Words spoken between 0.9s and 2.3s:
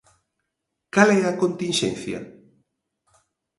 ¿Cal é a continxencia?